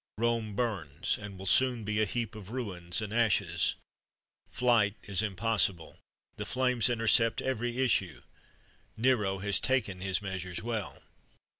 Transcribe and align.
Rome 0.17 0.55
burns, 0.55 1.19
and 1.19 1.37
will 1.37 1.45
soon 1.45 1.83
be 1.83 2.01
a 2.01 2.07
heap 2.07 2.33
of 2.33 2.49
ruins 2.49 3.03
and 3.03 3.13
ashes! 3.13 3.75
Flight 4.49 4.95
is 5.03 5.21
impossible 5.21 5.99
the 6.37 6.43
flames 6.47 6.89
intercept 6.89 7.39
every 7.39 7.77
issue! 7.77 8.23
Nero 8.97 9.37
has 9.41 9.59
taken 9.59 10.01
his 10.01 10.19
measures 10.19 10.63
well. 10.63 11.03